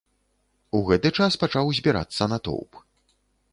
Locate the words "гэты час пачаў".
0.87-1.71